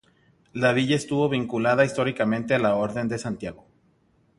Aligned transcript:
La 0.53 0.73
villa 0.73 0.95
estuvo 0.95 1.29
vinculada 1.29 1.85
históricamente 1.85 2.55
a 2.55 2.57
la 2.57 2.73
Orden 2.73 3.07
de 3.07 3.19
Santiago. 3.19 3.67